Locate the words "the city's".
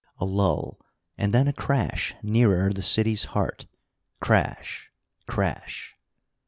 2.73-3.23